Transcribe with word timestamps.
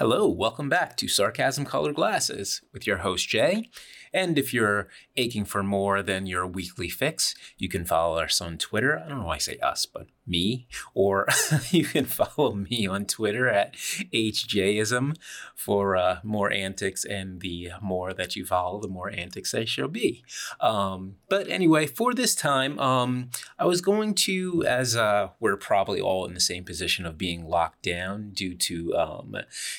Hello, 0.00 0.26
welcome 0.26 0.70
back 0.70 0.96
to 0.96 1.08
Sarcasm 1.08 1.66
Colored 1.66 1.94
Glasses 1.94 2.62
with 2.72 2.86
your 2.86 2.96
host 2.96 3.28
Jay. 3.28 3.68
And 4.14 4.38
if 4.38 4.54
you're 4.54 4.88
aching 5.18 5.44
for 5.44 5.62
more 5.62 6.02
than 6.02 6.24
your 6.24 6.46
weekly 6.46 6.88
fix, 6.88 7.34
you 7.58 7.68
can 7.68 7.84
follow 7.84 8.16
us 8.16 8.40
on 8.40 8.56
Twitter. 8.56 8.98
I 8.98 9.10
don't 9.10 9.18
know 9.18 9.26
why 9.26 9.34
I 9.34 9.38
say 9.38 9.58
us, 9.58 9.84
but 9.84 10.06
me. 10.26 10.66
Or 10.94 11.26
you 11.70 11.84
can 11.84 12.04
follow 12.04 12.52
me 12.52 12.86
on 12.86 13.06
Twitter 13.06 13.48
at 13.48 13.74
HJism 13.74 15.16
for 15.54 15.96
uh, 15.96 16.20
more 16.22 16.50
antics. 16.52 17.04
And 17.04 17.40
the 17.40 17.70
more 17.80 18.12
that 18.14 18.36
you 18.36 18.44
follow, 18.44 18.80
the 18.80 18.88
more 18.88 19.10
antics 19.10 19.54
I 19.54 19.64
shall 19.64 19.88
be. 19.88 20.24
Um, 20.60 21.16
but 21.28 21.48
anyway, 21.48 21.86
for 21.86 22.14
this 22.14 22.34
time, 22.34 22.78
um, 22.78 23.30
I 23.58 23.66
was 23.66 23.80
going 23.80 24.14
to, 24.14 24.64
as 24.66 24.96
uh, 24.96 25.30
we're 25.40 25.56
probably 25.56 26.00
all 26.00 26.26
in 26.26 26.34
the 26.34 26.40
same 26.40 26.64
position 26.64 27.04
of 27.06 27.18
being 27.18 27.46
locked 27.46 27.82
down 27.82 28.30
due 28.30 28.54
to, 28.54 28.96
um, 28.96 29.36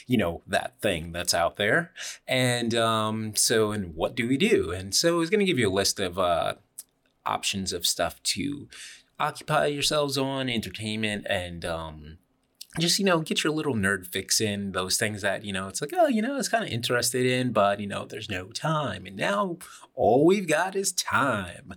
you 0.07 0.17
know, 0.17 0.41
that 0.47 0.79
thing 0.81 1.11
that's 1.11 1.33
out 1.33 1.57
there. 1.57 1.91
And 2.27 2.75
um, 2.75 3.35
so, 3.35 3.71
and 3.71 3.95
what 3.95 4.15
do 4.15 4.27
we 4.27 4.37
do? 4.37 4.71
And 4.71 4.93
so 4.93 5.15
I 5.15 5.17
was 5.17 5.29
going 5.29 5.39
to 5.39 5.45
give 5.45 5.59
you 5.59 5.69
a 5.69 5.73
list 5.73 5.99
of 5.99 6.19
uh, 6.19 6.55
options 7.25 7.73
of 7.73 7.85
stuff 7.85 8.21
to 8.23 8.67
occupy 9.21 9.67
yourselves 9.67 10.17
on, 10.17 10.49
entertainment, 10.49 11.25
and 11.29 11.63
um, 11.63 12.17
just 12.79 12.99
you 12.99 13.05
know 13.05 13.19
get 13.19 13.43
your 13.43 13.51
little 13.53 13.75
nerd 13.75 14.07
fix 14.07 14.39
in 14.39 14.71
those 14.71 14.97
things 14.97 15.21
that 15.21 15.43
you 15.43 15.51
know 15.51 15.67
it's 15.67 15.81
like 15.81 15.91
oh 15.93 16.07
you 16.07 16.21
know 16.21 16.37
it's 16.37 16.47
kind 16.47 16.63
of 16.63 16.69
interested 16.69 17.25
in 17.25 17.51
but 17.51 17.81
you 17.81 17.87
know 17.87 18.05
there's 18.05 18.29
no 18.29 18.45
time 18.45 19.05
and 19.05 19.17
now 19.17 19.57
all 19.93 20.25
we've 20.25 20.47
got 20.47 20.75
is 20.75 20.91
time. 20.91 21.73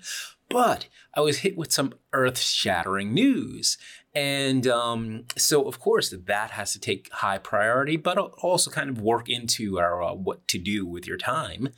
But 0.50 0.88
i 1.14 1.20
was 1.20 1.38
hit 1.38 1.56
with 1.56 1.72
some 1.72 1.94
earth-shattering 2.12 3.12
news 3.12 3.76
and 4.14 4.68
um, 4.68 5.24
so 5.36 5.66
of 5.66 5.80
course 5.80 6.14
that 6.26 6.52
has 6.52 6.72
to 6.74 6.78
take 6.78 7.10
high 7.12 7.38
priority 7.38 7.96
but 7.96 8.16
also 8.18 8.70
kind 8.70 8.88
of 8.88 9.00
work 9.00 9.28
into 9.28 9.80
our 9.80 10.02
uh, 10.02 10.14
what 10.14 10.46
to 10.48 10.58
do 10.58 10.86
with 10.86 11.08
your 11.08 11.16
time. 11.16 11.70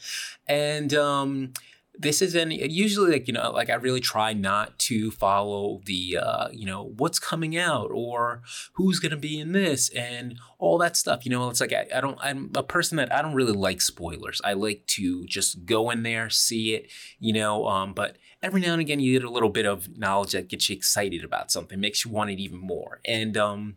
And 0.47 0.93
um, 0.93 1.55
this 1.99 2.21
is 2.21 2.35
an 2.35 2.51
usually 2.51 3.11
like 3.11 3.27
you 3.27 3.33
know 3.33 3.51
like 3.53 3.71
i 3.71 3.75
really 3.75 4.01
try 4.01 4.33
not 4.33 4.79
to 4.79 5.11
follow 5.11 5.81
the 5.87 6.19
uh 6.21 6.49
you 6.53 6.67
know 6.67 6.93
what's 6.97 7.19
coming 7.19 7.57
out 7.57 7.91
or 7.91 8.43
who's 8.75 8.99
gonna 8.99 9.17
be 9.17 9.41
in 9.41 9.53
this 9.53 9.89
and 9.91 10.39
all 10.59 10.79
that 10.79 10.97
stuff 10.97 11.25
you 11.25 11.31
know? 11.31 11.49
It's 11.49 11.61
like 11.61 11.73
I, 11.73 11.87
I 11.95 12.01
don't 12.01 12.19
i'm 12.21 12.51
a 12.55 12.63
person 12.63 12.97
that 12.97 13.13
i 13.13 13.23
don't 13.23 13.35
really 13.35 13.53
like 13.53 13.81
spoilers. 13.81 14.41
I 14.45 14.53
like 14.53 14.87
to 14.89 15.25
just 15.27 15.65
go 15.65 15.91
in 15.91 16.03
there 16.03 16.31
see 16.31 16.75
it 16.75 16.91
you 17.19 17.33
know 17.33 17.67
um 17.67 17.95
but 17.95 18.17
every 18.43 18.61
now 18.61 18.73
and 18.73 18.81
again 18.81 19.01
you 19.01 19.19
get 19.19 19.25
a 19.25 19.31
little 19.31 19.49
bit 19.49 19.67
of 19.67 19.97
knowledge 19.97 20.33
that 20.33 20.49
gets 20.49 20.69
you 20.69 20.77
excited 20.77 21.25
about 21.25 21.51
something 21.51 21.81
makes 21.81 22.05
you 22.05 22.11
want 22.11 22.31
it 22.31 22.39
even 22.39 22.59
more. 22.59 23.01
And 23.05 23.37
um 23.37 23.77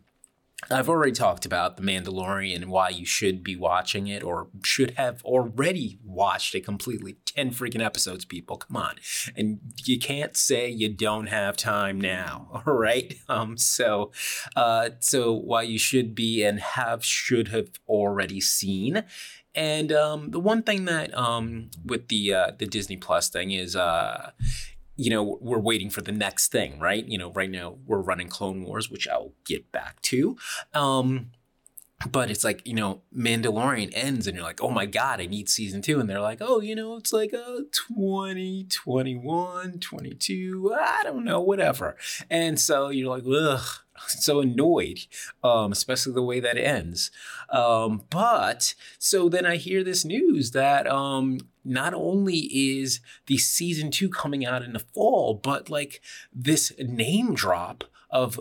I've 0.68 0.88
already 0.88 1.12
talked 1.12 1.46
about 1.46 1.76
The 1.76 1.82
Mandalorian 1.82 2.56
and 2.56 2.70
why 2.70 2.90
you 2.90 3.06
should 3.06 3.42
be 3.42 3.56
watching 3.56 4.08
it 4.08 4.22
or 4.22 4.48
should 4.62 4.92
have 4.92 5.24
already 5.24 5.98
watched 6.04 6.54
it 6.54 6.64
completely. 6.64 7.16
10 7.24 7.52
freaking 7.52 7.84
episodes, 7.84 8.24
people. 8.24 8.56
Come 8.56 8.76
on. 8.76 8.96
And 9.36 9.60
you 9.84 9.98
can't 9.98 10.36
say 10.36 10.68
you 10.68 10.92
don't 10.92 11.28
have 11.28 11.56
time 11.56 12.00
now. 12.00 12.48
All 12.66 12.74
right. 12.74 13.14
Um, 13.28 13.56
so, 13.56 14.10
uh, 14.54 14.90
so 14.98 15.32
why 15.32 15.62
you 15.62 15.78
should 15.78 16.14
be 16.14 16.42
and 16.42 16.60
have, 16.60 17.04
should 17.04 17.48
have 17.48 17.70
already 17.88 18.40
seen. 18.40 19.04
And 19.54 19.92
um, 19.92 20.30
the 20.30 20.40
one 20.40 20.62
thing 20.62 20.84
that 20.84 21.16
um, 21.16 21.70
with 21.84 22.06
the 22.08 22.32
uh, 22.32 22.52
the 22.56 22.66
Disney 22.66 22.96
Plus 22.96 23.28
thing 23.28 23.50
is, 23.50 23.74
uh, 23.74 24.30
you 25.00 25.08
know, 25.08 25.38
we're 25.40 25.58
waiting 25.58 25.88
for 25.88 26.02
the 26.02 26.12
next 26.12 26.52
thing, 26.52 26.78
right? 26.78 27.06
You 27.08 27.16
know, 27.16 27.32
right 27.32 27.50
now 27.50 27.78
we're 27.86 28.02
running 28.02 28.28
Clone 28.28 28.64
Wars, 28.64 28.90
which 28.90 29.08
I'll 29.08 29.32
get 29.46 29.72
back 29.72 30.02
to. 30.02 30.36
Um, 30.74 31.30
but 32.08 32.30
it's 32.30 32.44
like, 32.44 32.66
you 32.66 32.74
know, 32.74 33.02
Mandalorian 33.14 33.90
ends 33.92 34.26
and 34.26 34.34
you're 34.34 34.44
like, 34.44 34.62
oh 34.62 34.70
my 34.70 34.86
God, 34.86 35.20
I 35.20 35.26
need 35.26 35.48
season 35.48 35.82
two. 35.82 36.00
And 36.00 36.08
they're 36.08 36.20
like, 36.20 36.38
oh, 36.40 36.60
you 36.60 36.74
know, 36.74 36.96
it's 36.96 37.12
like 37.12 37.32
a 37.32 37.64
20, 37.94 38.64
21, 38.70 39.78
22, 39.80 40.76
I 40.78 41.02
don't 41.02 41.24
know, 41.24 41.40
whatever. 41.40 41.96
And 42.30 42.58
so 42.58 42.88
you're 42.88 43.10
like, 43.10 43.24
ugh, 43.30 43.64
so 44.06 44.40
annoyed, 44.40 45.00
um, 45.44 45.72
especially 45.72 46.14
the 46.14 46.22
way 46.22 46.40
that 46.40 46.56
it 46.56 46.62
ends. 46.62 47.10
Um, 47.50 48.04
but 48.08 48.74
so 48.98 49.28
then 49.28 49.44
I 49.44 49.56
hear 49.56 49.84
this 49.84 50.04
news 50.04 50.52
that 50.52 50.86
um, 50.86 51.40
not 51.64 51.92
only 51.92 52.38
is 52.38 53.00
the 53.26 53.36
season 53.36 53.90
two 53.90 54.08
coming 54.08 54.46
out 54.46 54.62
in 54.62 54.72
the 54.72 54.78
fall, 54.78 55.34
but 55.34 55.68
like 55.68 56.00
this 56.32 56.72
name 56.78 57.34
drop 57.34 57.84
of 58.08 58.40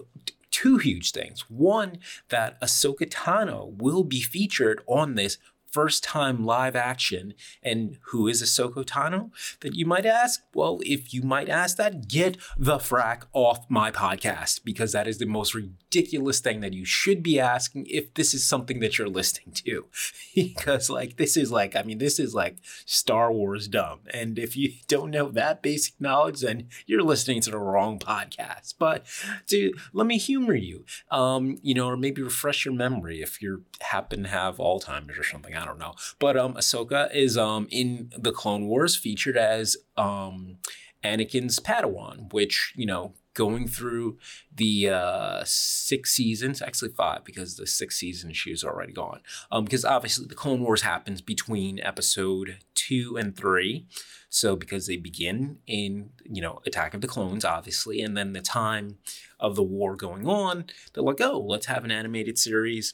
two 0.52 0.78
huge 0.78 1.12
things. 1.12 1.50
One, 1.50 2.00
that 2.30 2.60
Ahsoka 2.62 3.10
Tano 3.10 3.76
will 3.78 4.04
be 4.04 4.22
featured 4.22 4.82
on 4.88 5.16
this 5.16 5.38
first 5.72 6.04
time 6.04 6.46
live 6.46 6.76
action. 6.76 7.34
And 7.64 7.98
who 8.08 8.28
is 8.28 8.42
Ahsoka 8.42 8.86
Tano? 8.86 9.32
That 9.62 9.76
you 9.76 9.86
might 9.86 10.06
ask? 10.06 10.42
Well, 10.54 10.80
if 10.84 11.14
you 11.14 11.22
might 11.22 11.50
ask 11.50 11.78
that, 11.78 12.08
get 12.08 12.38
the 12.58 12.78
frack 12.78 13.24
off 13.34 13.66
my 13.70 13.92
podcast 13.92 14.64
because 14.64 14.92
that 14.92 15.08
is 15.08 15.18
the 15.18 15.26
most 15.26 15.54
ridiculous 15.54 16.40
thing 16.40 16.60
that 16.62 16.74
you 16.74 16.86
should 16.86 17.22
be 17.24 17.40
asking 17.40 17.86
if 17.88 18.14
this 18.14 18.34
is 18.34 18.46
something 18.46 18.80
that 18.80 18.98
you're 18.98 19.10
listening 19.10 19.54
to. 19.66 19.86
because, 20.36 20.90
like, 20.90 21.18
this 21.18 21.38
is 21.38 21.52
like, 21.52 21.76
I 21.76 21.84
mean, 21.84 21.98
this 21.98 22.20
is 22.20 22.34
like 22.34 22.58
Star 22.86 23.32
Wars 23.32 23.68
dumb. 23.68 24.00
And 24.14 24.40
if 24.40 24.56
you 24.56 24.72
don't 24.88 25.12
know 25.12 25.30
that 25.30 25.62
basic 25.62 26.00
knowledge, 26.00 26.42
then 26.42 26.68
you're 26.86 27.04
listening 27.04 27.42
to 27.42 27.52
the 27.52 27.58
wrong 27.60 28.00
podcast. 28.00 28.76
But 28.80 29.06
to 29.48 29.74
let 29.94 30.08
me 30.08 30.18
humor 30.18 30.56
you, 30.56 30.86
um, 31.12 31.58
you 31.62 31.74
know, 31.74 31.88
or 31.88 31.98
maybe 31.98 32.22
refresh 32.22 32.66
your 32.66 32.74
memory 32.74 33.22
if 33.22 33.42
you 33.42 33.66
happen 33.82 34.24
to 34.24 34.30
have 34.30 34.58
Alzheimer's 34.58 35.18
or 35.18 35.24
something. 35.24 35.56
I 35.60 35.66
don't 35.66 35.80
know. 35.80 35.94
But 36.20 36.38
um, 36.38 36.54
Ahsoka 36.54 37.14
is 37.14 37.38
um 37.38 37.68
in 37.70 38.12
the 38.18 38.32
Clone 38.32 38.68
Wars 38.68 38.96
featured 38.96 39.38
as 39.38 39.78
um 39.98 40.58
Anakin's 41.04 41.60
Padawan, 41.60 42.32
which 42.34 42.74
you 42.76 42.86
know 42.86 43.14
going 43.40 43.68
through 43.70 44.18
the 44.54 44.90
uh, 44.90 45.42
six 45.46 46.12
seasons, 46.12 46.62
actually 46.62 46.90
five, 46.90 47.24
because 47.24 47.56
the 47.56 47.66
sixth 47.66 47.98
season 47.98 48.34
she 48.34 48.52
is 48.52 48.66
already 48.66 48.92
gone. 48.92 49.22
Um, 49.50 49.64
because 49.64 49.86
obviously 49.86 50.26
the 50.28 50.36
Clone 50.36 50.62
Wars 50.62 50.82
happens 50.82 51.22
between 51.22 51.80
episode 51.80 52.58
two 52.76 53.16
and 53.18 53.38
three. 53.38 53.86
So 54.28 54.58
because 54.58 54.88
they 54.88 54.98
begin 54.98 55.60
in, 55.68 56.10
you 56.24 56.42
know, 56.42 56.60
Attack 56.66 56.94
of 56.94 57.00
the 57.00 57.08
Clones, 57.08 57.46
obviously, 57.46 58.02
and 58.02 58.18
then 58.18 58.34
the 58.34 58.42
time 58.42 58.98
of 59.40 59.56
the 59.56 59.64
war 59.64 59.96
going 59.96 60.28
on, 60.28 60.66
they're 60.94 61.04
like, 61.04 61.22
oh, 61.22 61.40
let's 61.40 61.68
have 61.68 61.86
an 61.86 61.92
animated 61.92 62.38
series 62.38 62.94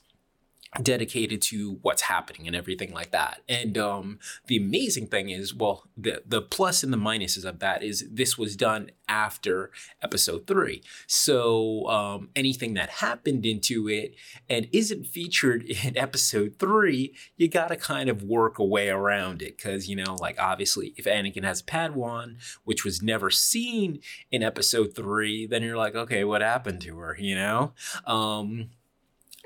dedicated 0.82 1.42
to 1.42 1.78
what's 1.82 2.04
happening 2.04 2.48
and 2.48 2.56
everything 2.56 2.92
like 2.94 3.12
that. 3.12 3.42
And 3.48 3.78
um, 3.78 4.20
the 4.48 4.58
amazing 4.58 5.08
thing 5.08 5.30
is, 5.30 5.54
well, 5.54 5.88
the 5.98 6.24
the 6.26 6.42
plus 6.42 6.84
and 6.84 6.92
the 6.92 6.98
minuses 6.98 7.46
of 7.46 7.60
that 7.60 7.84
is 7.84 8.08
this 8.12 8.38
was 8.38 8.56
done 8.56 8.92
after 9.08 9.72
episode 10.02 10.48
three. 10.48 10.82
So 11.08 11.88
um, 11.88 12.30
anything 12.36 12.74
that 12.74 12.90
happened 12.90 13.46
into 13.46 13.88
it 13.88 14.16
and 14.50 14.68
isn't 14.72 15.08
featured 15.08 15.64
in 15.84 15.98
episode 15.98 16.56
three, 16.60 17.16
you 17.38 17.48
got 17.48 17.70
to 17.70 17.76
kind 17.76 18.10
of 18.10 18.24
work 18.24 18.60
a 18.60 18.66
way 18.66 18.90
around 18.90 19.42
it 19.42 19.58
because 19.58 19.88
you 19.88 19.96
know, 19.96 20.16
like 20.16 20.40
obviously, 20.40 20.94
if 20.98 21.06
Anakin 21.06 21.44
has 21.44 21.62
a 21.62 21.66
Padawan, 21.66 22.36
which 22.64 22.84
was 22.84 23.02
never 23.02 23.30
seen 23.30 24.00
in 24.32 24.44
episode 24.44 24.96
three, 24.96 25.46
then 25.48 25.64
you're 25.64 25.78
like, 25.78 25.96
okay, 25.96 26.24
what 26.24 26.42
happened 26.42 26.82
to 26.82 26.98
her? 26.98 27.16
You 27.20 27.36
know. 27.36 27.74
Um, 28.06 28.70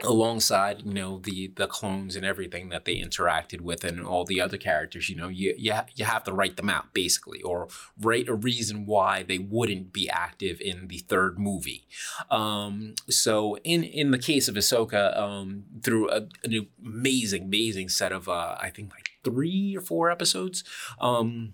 alongside 0.04 0.82
you 0.86 0.94
know 0.94 1.20
the 1.20 1.52
the 1.56 1.68
clones 1.68 2.16
and 2.16 2.26
everything 2.26 2.70
that 2.70 2.86
they 2.86 2.96
interacted 2.96 3.62
with 3.62 3.84
and 3.84 4.06
all 4.06 4.24
the 4.24 4.40
other 4.40 4.58
characters 4.58 5.10
you 5.10 5.16
know 5.16 5.28
you 5.28 5.54
you, 5.58 5.74
you 5.96 6.06
have 6.06 6.24
to 6.24 6.32
write 6.32 6.56
them 6.56 6.70
out 6.70 6.94
basically 6.94 7.42
or 7.42 7.68
write 8.00 8.30
a 8.30 8.34
reason 8.34 8.86
why 8.86 9.24
they 9.24 9.38
wouldn't 9.38 9.92
be 9.92 10.10
active 10.10 10.62
in 10.62 10.88
the 10.88 11.00
third 11.00 11.38
movie. 11.38 11.88
Um, 12.30 12.96
so 13.10 13.58
in 13.64 13.84
in 13.84 14.12
the 14.12 14.18
case 14.18 14.48
of 14.48 14.56
Ahsoka 14.56 15.18
um, 15.18 15.66
through 15.84 16.10
a, 16.10 16.28
an 16.44 16.68
amazing 16.86 17.44
amazing 17.44 17.90
set 17.90 18.12
of 18.12 18.30
uh, 18.30 18.56
I 18.60 18.70
think 18.70 18.92
like 18.92 19.10
three 19.24 19.76
or 19.76 19.82
four 19.82 20.10
episodes 20.10 20.64
um, 21.00 21.54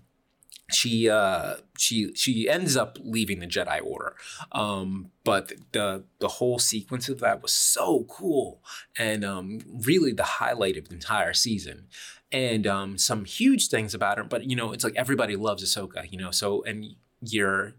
she 0.72 1.10
uh 1.10 1.56
she 1.78 2.14
she 2.16 2.50
ends 2.50 2.76
up 2.76 2.98
leaving 3.04 3.40
the 3.40 3.48
Jedi 3.48 3.80
Order. 3.84 4.16
Um, 4.52 5.12
but 5.24 5.54
the 5.72 6.04
the 6.20 6.28
whole 6.28 6.60
sequence 6.60 7.08
of 7.10 7.20
that 7.20 7.42
was 7.42 7.54
so 7.54 8.06
cool 8.10 8.62
and 8.98 9.24
um, 9.24 9.60
really 9.86 10.12
the 10.12 10.24
highlight 10.24 10.78
of 10.78 10.90
the 10.90 10.96
entire 10.96 11.34
season. 11.34 11.88
And 12.32 12.68
um, 12.68 12.98
some 12.98 13.24
huge 13.26 13.70
things 13.70 13.94
about 13.94 14.18
her, 14.18 14.24
but 14.24 14.50
you 14.50 14.56
know, 14.56 14.74
it's 14.74 14.84
like 14.84 14.96
everybody 14.96 15.36
loves 15.36 15.64
Ahsoka, 15.64 16.12
you 16.12 16.18
know. 16.18 16.32
So 16.32 16.64
and 16.64 16.96
you're 17.22 17.74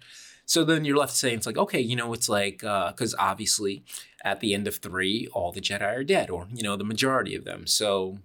so 0.47 0.63
then 0.63 0.85
you're 0.85 0.97
left 0.97 1.13
saying 1.13 1.39
it's 1.39 1.47
like 1.47 1.59
okay, 1.59 1.81
you 1.81 1.97
know, 1.97 2.13
it's 2.13 2.29
like 2.29 2.59
because 2.61 3.15
uh, 3.15 3.19
obviously 3.19 3.85
at 4.25 4.41
the 4.41 4.55
end 4.55 4.67
of 4.67 4.77
three, 4.77 5.29
all 5.33 5.53
the 5.53 5.61
Jedi 5.61 5.83
are 5.83 6.05
dead, 6.05 6.31
or 6.31 6.47
you 6.53 6.63
know, 6.63 6.77
the 6.77 6.85
majority 6.85 7.35
of 7.35 7.45
them. 7.45 7.67
So 7.67 8.19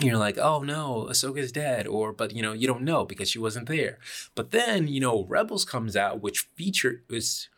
you're 0.00 0.18
like, 0.18 0.38
oh 0.38 0.62
no, 0.62 1.06
Ahsoka's 1.10 1.52
dead, 1.52 1.86
or 1.86 2.12
but 2.12 2.32
you 2.32 2.42
know 2.42 2.52
you 2.52 2.66
don't 2.66 2.82
know 2.82 3.04
because 3.04 3.30
she 3.30 3.38
wasn't 3.38 3.68
there. 3.68 3.98
But 4.34 4.50
then 4.50 4.88
you 4.88 5.00
know 5.00 5.24
Rebels 5.24 5.64
comes 5.64 5.96
out, 5.96 6.20
which 6.20 6.48
feature 6.54 7.02
is 7.08 7.48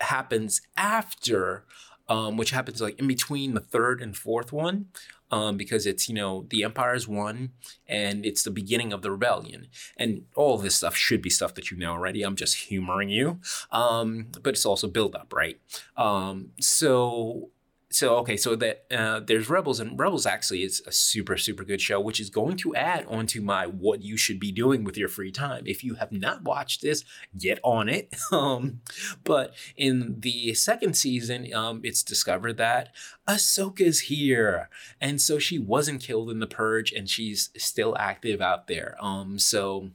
happens 0.00 0.60
after 0.76 1.64
um, 2.08 2.36
which 2.36 2.50
happens 2.50 2.80
like 2.80 2.98
in 2.98 3.06
between 3.06 3.54
the 3.54 3.60
third 3.60 4.00
and 4.00 4.16
fourth 4.16 4.52
one, 4.52 4.86
um, 5.30 5.56
because 5.56 5.86
it's 5.86 6.08
you 6.08 6.14
know 6.14 6.46
the 6.50 6.62
Empire's 6.62 7.08
won 7.08 7.50
and 7.88 8.24
it's 8.24 8.42
the 8.42 8.50
beginning 8.50 8.92
of 8.92 9.02
the 9.02 9.10
rebellion, 9.10 9.68
and 9.96 10.24
all 10.34 10.58
this 10.58 10.76
stuff 10.76 10.96
should 10.96 11.20
be 11.22 11.30
stuff 11.30 11.54
that 11.54 11.70
you 11.70 11.76
know 11.76 11.92
already. 11.92 12.22
I'm 12.22 12.36
just 12.36 12.56
humoring 12.56 13.08
you, 13.08 13.40
um, 13.72 14.28
but 14.42 14.54
it's 14.54 14.66
also 14.66 14.88
build 14.88 15.14
up, 15.16 15.32
right? 15.32 15.58
Um, 15.96 16.50
so 16.60 17.50
so 17.96 18.16
okay, 18.16 18.36
so 18.36 18.54
that 18.56 18.84
uh, 18.90 19.20
there's 19.20 19.48
Rebels, 19.48 19.80
and 19.80 19.98
Rebels 19.98 20.26
actually 20.26 20.62
is 20.62 20.82
a 20.86 20.92
super 20.92 21.38
super 21.38 21.64
good 21.64 21.80
show, 21.80 21.98
which 21.98 22.20
is 22.20 22.28
going 22.28 22.58
to 22.58 22.74
add 22.74 23.06
onto 23.06 23.40
my 23.40 23.66
what 23.66 24.02
you 24.02 24.18
should 24.18 24.38
be 24.38 24.52
doing 24.52 24.84
with 24.84 24.98
your 24.98 25.08
free 25.08 25.32
time. 25.32 25.62
If 25.64 25.82
you 25.82 25.94
have 25.94 26.12
not 26.12 26.42
watched 26.42 26.82
this, 26.82 27.04
get 27.36 27.58
on 27.64 27.88
it. 27.88 28.14
Um, 28.32 28.80
but 29.24 29.54
in 29.76 30.16
the 30.20 30.52
second 30.52 30.94
season, 30.94 31.54
um, 31.54 31.80
it's 31.84 32.02
discovered 32.02 32.58
that 32.58 32.90
Ahsoka's 33.26 34.00
here, 34.00 34.68
and 35.00 35.20
so 35.20 35.38
she 35.38 35.58
wasn't 35.58 36.02
killed 36.02 36.28
in 36.28 36.40
the 36.40 36.46
Purge, 36.46 36.92
and 36.92 37.08
she's 37.08 37.50
still 37.56 37.96
active 37.98 38.42
out 38.42 38.66
there. 38.66 38.96
Um, 39.00 39.38
so 39.38 39.90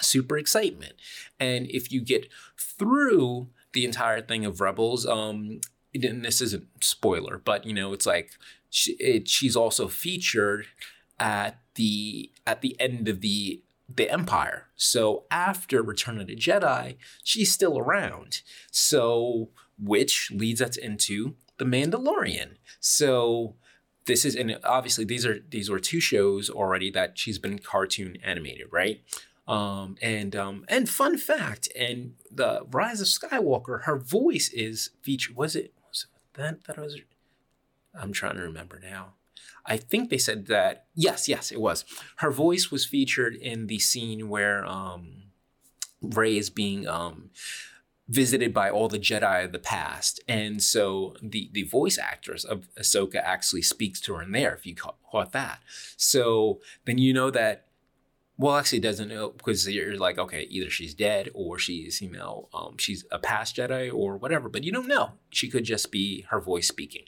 super 0.00 0.38
excitement, 0.38 0.94
and 1.38 1.66
if 1.68 1.92
you 1.92 2.00
get 2.00 2.28
through 2.56 3.48
the 3.72 3.84
entire 3.84 4.22
thing 4.22 4.46
of 4.46 4.60
Rebels, 4.60 5.04
um, 5.04 5.60
this 5.94 6.40
isn't 6.40 6.66
spoiler, 6.80 7.38
but 7.38 7.64
you 7.64 7.72
know, 7.72 7.92
it's 7.92 8.06
like 8.06 8.32
she, 8.70 8.92
it, 8.94 9.28
she's 9.28 9.56
also 9.56 9.88
featured 9.88 10.66
at 11.18 11.60
the 11.74 12.30
at 12.46 12.60
the 12.60 12.76
end 12.80 13.08
of 13.08 13.20
the 13.20 13.62
the 13.94 14.10
Empire. 14.10 14.66
So 14.76 15.24
after 15.30 15.82
Return 15.82 16.20
of 16.20 16.26
the 16.26 16.36
Jedi, 16.36 16.96
she's 17.24 17.52
still 17.52 17.78
around. 17.78 18.42
So 18.70 19.50
which 19.78 20.30
leads 20.32 20.60
us 20.60 20.76
into 20.76 21.36
the 21.58 21.64
Mandalorian. 21.64 22.56
So 22.80 23.54
this 24.06 24.24
is 24.24 24.34
and 24.34 24.58
obviously 24.64 25.04
these 25.04 25.24
are 25.24 25.38
these 25.48 25.70
were 25.70 25.80
two 25.80 26.00
shows 26.00 26.50
already 26.50 26.90
that 26.90 27.18
she's 27.18 27.38
been 27.38 27.58
cartoon 27.58 28.18
animated, 28.22 28.66
right? 28.70 29.02
Um, 29.46 29.96
and 30.02 30.36
um, 30.36 30.66
and 30.68 30.88
fun 30.88 31.16
fact, 31.16 31.70
and 31.78 32.14
the 32.30 32.66
Rise 32.70 33.00
of 33.00 33.06
Skywalker, 33.06 33.84
her 33.84 33.96
voice 33.96 34.50
is 34.52 34.90
featured. 35.00 35.36
Was 35.36 35.56
it 35.56 35.72
that 36.38 36.64
that 36.64 36.78
was 36.78 36.98
I'm 37.94 38.12
trying 38.12 38.36
to 38.36 38.42
remember 38.42 38.80
now. 38.82 39.14
I 39.66 39.76
think 39.76 40.08
they 40.08 40.18
said 40.18 40.46
that 40.46 40.86
yes, 40.94 41.28
yes, 41.28 41.52
it 41.52 41.60
was. 41.60 41.84
Her 42.16 42.30
voice 42.30 42.70
was 42.70 42.86
featured 42.86 43.34
in 43.34 43.66
the 43.66 43.78
scene 43.78 44.28
where 44.28 44.64
um 44.64 45.24
Rey 46.00 46.36
is 46.36 46.50
being 46.50 46.86
um 46.88 47.30
visited 48.08 48.54
by 48.54 48.70
all 48.70 48.88
the 48.88 48.98
Jedi 48.98 49.44
of 49.44 49.52
the 49.52 49.58
past. 49.58 50.20
And 50.26 50.62
so 50.62 51.14
the 51.22 51.50
the 51.52 51.64
voice 51.64 51.98
actress 51.98 52.44
of 52.44 52.66
Ahsoka 52.78 53.16
actually 53.22 53.62
speaks 53.62 54.00
to 54.02 54.14
her 54.14 54.22
in 54.22 54.32
there, 54.32 54.54
if 54.54 54.66
you 54.66 54.74
caught 54.74 55.32
that. 55.32 55.60
So 55.96 56.60
then 56.86 56.98
you 56.98 57.12
know 57.12 57.30
that 57.30 57.67
well, 58.40 58.56
actually, 58.56 58.78
doesn't 58.78 59.08
know 59.08 59.30
because 59.30 59.68
you're 59.68 59.96
like, 59.96 60.16
okay, 60.16 60.46
either 60.48 60.70
she's 60.70 60.94
dead 60.94 61.28
or 61.34 61.58
she's, 61.58 62.00
you 62.00 62.10
know, 62.10 62.48
um, 62.54 62.78
she's 62.78 63.04
a 63.10 63.18
past 63.18 63.56
Jedi 63.56 63.92
or 63.92 64.16
whatever. 64.16 64.48
But 64.48 64.62
you 64.62 64.70
don't 64.70 64.86
know. 64.86 65.14
She 65.30 65.50
could 65.50 65.64
just 65.64 65.90
be 65.90 66.22
her 66.30 66.40
voice 66.40 66.68
speaking. 66.68 67.02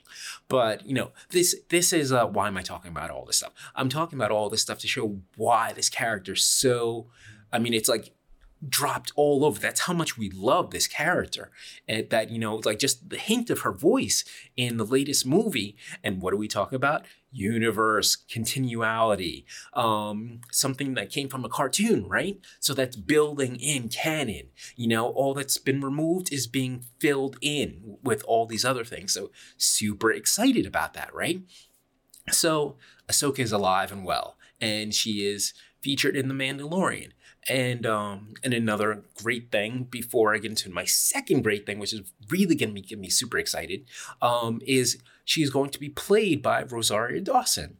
But 0.49 0.85
you 0.85 0.93
know, 0.93 1.13
this 1.31 1.55
this 1.69 1.93
is 1.93 2.11
uh, 2.11 2.27
why 2.27 2.49
am 2.49 2.57
I 2.57 2.63
talking 2.63 2.91
about 2.91 3.11
all 3.11 3.25
this 3.25 3.37
stuff? 3.37 3.53
I'm 3.77 3.89
talking 3.89 4.19
about 4.19 4.33
all 4.33 4.51
this 4.51 4.63
stuff 4.63 4.81
to 4.81 4.89
show 4.89 5.19
why 5.37 5.73
this 5.73 5.89
character 5.89 6.35
so. 6.35 7.07
I 7.53 7.61
mean, 7.61 7.75
it's 7.75 7.89
like 7.89 8.13
dropped 8.69 9.13
all 9.17 9.45
over. 9.45 9.59
That's 9.59 9.81
how 9.81 9.93
much 9.93 10.19
we 10.19 10.31
love 10.31 10.71
this 10.71 10.87
character. 10.87 11.51
And 11.89 12.09
that, 12.11 12.31
you 12.31 12.39
know, 12.39 12.57
like 12.65 12.79
just 12.79 13.09
the 13.09 13.17
hint 13.17 13.51
of 13.51 13.61
her 13.61 13.73
voice 13.73 14.25
in 14.57 14.77
the 14.77 14.85
latest 14.85 15.27
movie. 15.27 15.77
And 16.05 16.21
what 16.21 16.33
do 16.33 16.37
we 16.37 16.49
talk 16.49 16.73
about? 16.73 17.07
Universe, 17.33 18.17
continuality, 18.17 19.47
um, 19.73 20.41
something 20.51 20.95
that 20.95 21.11
came 21.11 21.29
from 21.29 21.45
a 21.45 21.49
cartoon, 21.49 22.07
right? 22.09 22.39
So 22.59 22.75
that's 22.75 22.97
building 22.97 23.57
in 23.57 23.89
canon. 23.89 24.49
You 24.77 24.89
know, 24.89 25.09
all 25.09 25.33
that's 25.33 25.59
been 25.59 25.81
removed 25.81 26.33
is 26.33 26.47
being 26.47 26.85
filled 26.99 27.37
in 27.41 27.99
with 28.03 28.23
all 28.25 28.47
these 28.47 28.65
other 28.65 28.85
things. 28.85 29.13
So 29.15 29.31
super 29.57 30.13
excited 30.13 30.67
about 30.67 30.95
that, 30.95 31.15
right? 31.15 31.43
So 32.31 32.77
Ahsoka 33.09 33.39
is 33.39 33.53
alive 33.53 33.93
and 33.93 34.05
well, 34.05 34.37
and 34.61 34.95
she 34.95 35.27
is 35.27 35.55
featured 35.81 36.17
in 36.17 36.29
The 36.29 36.35
Mandalorian. 36.35 37.11
And 37.49 37.87
um, 37.87 38.35
and 38.45 38.53
another 38.53 39.03
great 39.23 39.51
thing 39.51 39.85
before 39.85 40.35
I 40.35 40.39
get 40.39 40.51
into 40.51 40.71
my 40.71 40.85
second 40.85 41.43
great 41.43 41.65
thing, 41.65 41.79
which 41.79 41.95
is 41.95 42.03
really 42.29 42.55
gonna 42.55 42.73
be, 42.73 42.83
get 42.83 42.99
me 42.99 43.09
super 43.09 43.39
excited, 43.39 43.87
um, 44.21 44.61
is 44.67 44.99
she's 45.25 45.49
going 45.49 45.71
to 45.71 45.81
be 45.81 45.89
played 45.89 46.43
by 46.43 46.63
Rosario 46.65 47.21
Dawson 47.21 47.79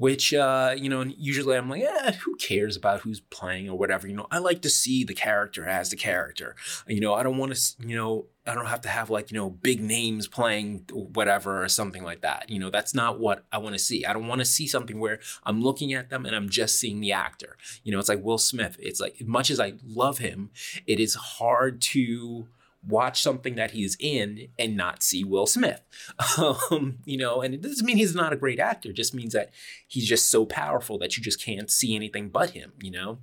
which 0.00 0.32
uh, 0.32 0.74
you 0.76 0.88
know 0.88 1.02
usually 1.02 1.56
i'm 1.56 1.68
like 1.68 1.82
eh, 1.82 2.12
who 2.24 2.34
cares 2.36 2.74
about 2.74 3.00
who's 3.00 3.20
playing 3.20 3.68
or 3.68 3.76
whatever 3.76 4.08
you 4.08 4.16
know 4.16 4.26
i 4.30 4.38
like 4.38 4.62
to 4.62 4.70
see 4.70 5.04
the 5.04 5.14
character 5.14 5.66
as 5.66 5.90
the 5.90 5.96
character 5.96 6.56
you 6.86 7.00
know 7.00 7.12
i 7.12 7.22
don't 7.22 7.36
want 7.36 7.54
to 7.54 7.86
you 7.86 7.94
know 7.94 8.24
i 8.50 8.54
don't 8.54 8.66
have 8.66 8.80
to 8.80 8.88
have 8.88 9.10
like 9.10 9.30
you 9.30 9.36
know 9.36 9.50
big 9.50 9.80
names 9.80 10.26
playing 10.26 10.84
whatever 10.92 11.62
or 11.62 11.68
something 11.68 12.02
like 12.02 12.20
that. 12.22 12.50
You 12.50 12.58
know 12.58 12.70
that's 12.70 12.94
not 12.94 13.18
what 13.18 13.44
i 13.52 13.58
want 13.58 13.74
to 13.74 13.78
see. 13.78 14.04
I 14.04 14.12
don't 14.12 14.26
want 14.26 14.40
to 14.40 14.44
see 14.44 14.66
something 14.66 14.98
where 14.98 15.20
i'm 15.44 15.62
looking 15.62 15.92
at 15.92 16.10
them 16.10 16.26
and 16.26 16.34
i'm 16.34 16.48
just 16.48 16.78
seeing 16.78 17.00
the 17.00 17.12
actor. 17.12 17.56
You 17.84 17.92
know 17.92 17.98
it's 17.98 18.08
like 18.08 18.22
will 18.22 18.38
smith. 18.38 18.76
It's 18.78 19.00
like 19.00 19.16
as 19.20 19.26
much 19.26 19.50
as 19.50 19.60
i 19.60 19.74
love 19.86 20.18
him 20.18 20.50
it 20.86 21.00
is 21.00 21.14
hard 21.14 21.80
to 21.80 22.48
watch 22.86 23.22
something 23.22 23.56
that 23.56 23.72
he's 23.72 23.96
in 24.00 24.48
and 24.58 24.76
not 24.76 25.02
see 25.02 25.24
Will 25.24 25.46
Smith. 25.46 25.82
Um, 26.38 26.98
you 27.04 27.16
know, 27.16 27.42
and 27.42 27.52
it 27.54 27.60
doesn't 27.60 27.84
mean 27.84 27.96
he's 27.96 28.14
not 28.14 28.32
a 28.32 28.36
great 28.36 28.58
actor, 28.58 28.90
it 28.90 28.96
just 28.96 29.14
means 29.14 29.32
that 29.32 29.50
he's 29.86 30.08
just 30.08 30.30
so 30.30 30.46
powerful 30.46 30.98
that 30.98 31.16
you 31.16 31.22
just 31.22 31.42
can't 31.42 31.70
see 31.70 31.94
anything 31.94 32.28
but 32.28 32.50
him, 32.50 32.72
you 32.80 32.90
know? 32.90 33.18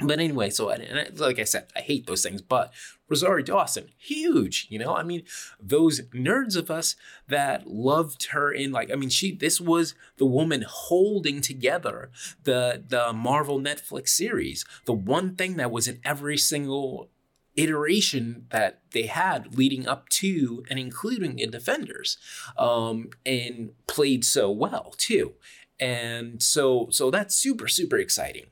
But 0.00 0.18
anyway, 0.18 0.50
so 0.50 0.68
and 0.70 0.98
I, 0.98 1.08
like 1.14 1.38
I 1.38 1.44
said, 1.44 1.68
I 1.76 1.80
hate 1.80 2.06
those 2.06 2.22
things. 2.22 2.42
But 2.42 2.72
Rosario 3.08 3.44
Dawson, 3.44 3.88
huge, 3.98 4.66
you 4.68 4.78
know. 4.78 4.94
I 4.94 5.02
mean, 5.02 5.22
those 5.60 6.00
nerds 6.08 6.56
of 6.56 6.70
us 6.70 6.96
that 7.28 7.66
loved 7.66 8.28
her 8.30 8.50
in 8.50 8.72
like, 8.72 8.90
I 8.90 8.96
mean, 8.96 9.10
she 9.10 9.34
this 9.34 9.60
was 9.60 9.94
the 10.16 10.26
woman 10.26 10.64
holding 10.66 11.40
together 11.40 12.10
the 12.42 12.82
the 12.86 13.12
Marvel 13.12 13.60
Netflix 13.60 14.08
series. 14.08 14.64
The 14.86 14.92
one 14.92 15.36
thing 15.36 15.56
that 15.56 15.70
was 15.70 15.86
in 15.86 16.00
every 16.04 16.38
single 16.38 17.10
iteration 17.54 18.46
that 18.50 18.80
they 18.92 19.06
had 19.06 19.56
leading 19.56 19.86
up 19.86 20.08
to 20.08 20.64
and 20.70 20.78
including 20.78 21.38
in 21.38 21.50
defenders 21.50 22.16
um, 22.56 23.10
and 23.26 23.72
played 23.86 24.24
so 24.24 24.50
well 24.50 24.94
too 24.96 25.34
and 25.78 26.42
so 26.42 26.88
so 26.90 27.10
that's 27.10 27.34
super 27.34 27.68
super 27.68 27.98
exciting 27.98 28.46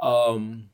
um, 0.00 0.70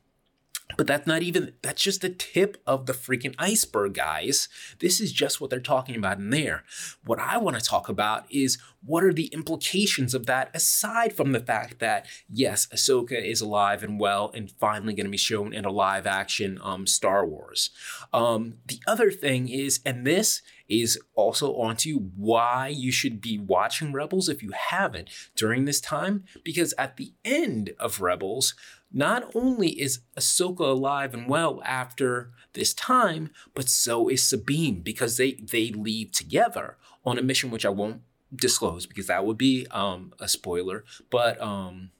but 0.77 0.87
that's 0.87 1.07
not 1.07 1.21
even, 1.21 1.53
that's 1.61 1.81
just 1.81 2.01
the 2.01 2.09
tip 2.09 2.61
of 2.65 2.85
the 2.85 2.93
freaking 2.93 3.35
iceberg, 3.37 3.93
guys. 3.93 4.49
This 4.79 4.99
is 4.99 5.11
just 5.11 5.39
what 5.39 5.49
they're 5.49 5.59
talking 5.59 5.95
about 5.95 6.19
in 6.19 6.29
there. 6.29 6.63
What 7.05 7.19
I 7.19 7.37
want 7.37 7.57
to 7.57 7.63
talk 7.63 7.89
about 7.89 8.25
is 8.31 8.57
what 8.85 9.03
are 9.03 9.13
the 9.13 9.27
implications 9.27 10.13
of 10.13 10.25
that 10.25 10.49
aside 10.53 11.13
from 11.13 11.31
the 11.31 11.39
fact 11.39 11.79
that, 11.79 12.05
yes, 12.29 12.67
Ahsoka 12.67 13.13
is 13.13 13.39
alive 13.39 13.81
and 13.83 13.99
well 13.99 14.31
and 14.33 14.51
finally 14.51 14.93
going 14.93 15.05
to 15.05 15.11
be 15.11 15.17
shown 15.17 15.53
in 15.53 15.65
a 15.65 15.71
live 15.71 16.05
action 16.05 16.59
um, 16.61 16.85
Star 16.85 17.25
Wars. 17.25 17.69
Um, 18.11 18.55
the 18.65 18.79
other 18.85 19.09
thing 19.09 19.47
is, 19.47 19.79
and 19.85 20.05
this 20.05 20.41
is 20.67 20.99
also 21.15 21.53
onto 21.55 21.99
why 22.15 22.67
you 22.67 22.91
should 22.91 23.21
be 23.21 23.37
watching 23.37 23.93
Rebels 23.93 24.27
if 24.27 24.41
you 24.41 24.51
haven't 24.51 25.09
during 25.35 25.65
this 25.65 25.81
time, 25.81 26.23
because 26.43 26.73
at 26.77 26.97
the 26.97 27.13
end 27.23 27.73
of 27.79 28.01
Rebels, 28.01 28.55
not 28.93 29.29
only 29.33 29.69
is 29.69 29.99
Ahsoka 30.17 30.59
alive 30.61 31.13
and 31.13 31.27
well 31.27 31.61
after 31.65 32.31
this 32.53 32.73
time, 32.73 33.31
but 33.55 33.67
so 33.67 34.07
is 34.07 34.23
Sabine 34.23 34.81
because 34.81 35.17
they 35.17 35.33
they 35.33 35.71
leave 35.71 36.11
together 36.11 36.77
on 37.03 37.17
a 37.17 37.23
mission 37.23 37.49
which 37.49 37.65
I 37.65 37.69
won't 37.69 38.01
disclose 38.33 38.85
because 38.85 39.07
that 39.07 39.25
would 39.25 39.37
be 39.37 39.67
um, 39.71 40.13
a 40.19 40.27
spoiler. 40.27 40.85
But 41.09 41.41
um, 41.41 41.91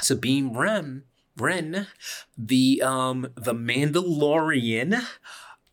Sabine 0.00 0.52
Wren, 0.54 1.04
Wren, 1.36 1.86
the 2.36 2.82
um, 2.82 3.28
the 3.34 3.54
Mandalorian 3.54 5.02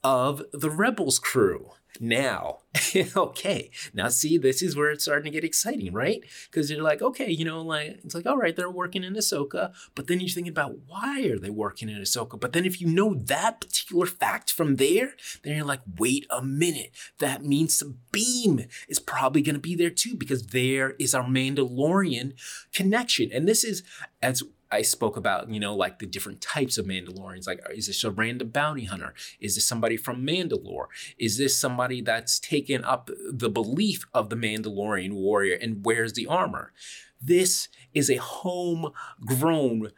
of 0.04 0.44
the 0.52 0.70
Rebels 0.70 1.20
crew 1.20 1.72
now. 2.00 2.60
okay, 3.16 3.72
now 3.94 4.10
see, 4.10 4.38
this 4.38 4.62
is 4.62 4.76
where 4.76 4.92
it's 4.92 5.04
starting 5.04 5.26
to 5.26 5.36
get 5.36 5.44
exciting, 5.44 5.94
right? 5.94 6.22
Because 6.50 6.72
you're 6.72 6.82
like, 6.82 7.02
okay, 7.02 7.30
you 7.30 7.46
know, 7.46 7.62
like 7.62 8.00
it's 8.04 8.16
like, 8.16 8.26
all 8.26 8.38
right, 8.38 8.56
they're 8.56 8.70
working 8.70 9.04
in 9.04 9.14
Ahsoka, 9.14 9.74
but 9.96 10.08
then 10.08 10.20
you're 10.20 10.30
thinking 10.30 10.52
about 10.52 10.76
why 10.88 11.24
are 11.24 11.38
they 11.38 11.50
working 11.50 11.90
in 11.90 11.98
Ahsoka? 11.98 12.40
But 12.40 12.54
then 12.54 12.66
if 12.66 12.82
you 12.82 12.88
know 12.88 13.14
that 13.14 13.62
particular 13.62 14.06
fact 14.06 14.52
from 14.52 14.78
there, 14.78 15.14
then 15.44 15.56
you're 15.56 15.66
like, 15.66 15.82
wait 15.98 16.26
a 16.30 16.42
minute, 16.42 16.92
that 17.20 17.44
means 17.44 17.78
the 17.80 17.96
beam 18.12 18.66
is 18.88 19.00
probably 19.00 19.42
going 19.42 19.56
to 19.56 19.62
be 19.62 19.76
there 19.76 19.90
too, 19.90 20.16
because 20.16 20.48
there 20.48 20.92
is 21.00 21.14
our 21.14 21.26
Mandalorian 21.26 22.34
connection, 22.74 23.30
and 23.32 23.48
this 23.48 23.64
is 23.64 23.84
as 24.22 24.44
I 24.74 24.82
spoke 24.82 25.18
about, 25.18 25.50
you 25.50 25.60
know, 25.60 25.76
like 25.76 26.00
the 26.00 26.08
different 26.08 26.42
types 26.42 26.78
of 26.78 26.88
Mandalorians. 26.88 27.46
Like, 27.46 27.62
is 27.72 27.88
this 27.88 28.04
a 28.04 28.10
random 28.10 28.50
bounty 28.50 28.86
hunter? 28.86 29.14
Is 29.40 29.54
this 29.56 29.66
somebody 29.66 29.98
from 29.98 30.26
Mandalore? 30.26 30.88
Is 31.20 31.38
this 31.38 31.56
somebody 31.56 32.02
that's 32.02 32.40
taken 32.40 32.84
up 32.84 33.12
the 33.32 33.50
belief 33.50 34.06
of 34.14 34.30
the 34.30 34.36
Mandalorian 34.36 35.14
warrior 35.14 35.58
and 35.62 35.86
wears 35.86 36.14
the 36.14 36.26
armor? 36.26 36.74
This 37.22 37.68
is 37.94 38.10
a 38.10 38.16
homegrown 38.16 39.92